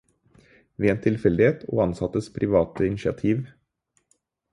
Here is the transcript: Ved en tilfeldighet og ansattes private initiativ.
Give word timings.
Ved 0.85 0.91
en 0.93 1.01
tilfeldighet 1.03 1.65
og 1.73 1.81
ansattes 1.85 2.31
private 2.39 2.89
initiativ. 2.95 3.45